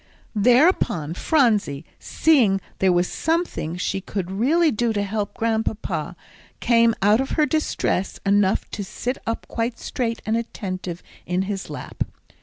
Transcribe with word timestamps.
Thereupon 0.33 1.13
Phronsie, 1.13 1.85
seeing 1.99 2.59
there 2.79 2.91
was 2.91 3.07
something 3.07 3.77
she 3.77 4.01
could 4.01 4.31
really 4.31 4.71
do 4.71 4.93
to 4.93 5.03
help 5.03 5.35
Grandpapa, 5.35 6.15
came 6.59 6.95
out 7.03 7.21
of 7.21 7.33
her 7.37 7.45
distress 7.45 8.19
enough 8.25 8.67
to 8.71 8.83
sit 8.83 9.19
up 9.27 9.45
quite 9.47 9.77
straight 9.77 10.19
and 10.25 10.35
attentive 10.35 11.03
in 11.27 11.43
his 11.43 11.69
lap. 11.69 12.01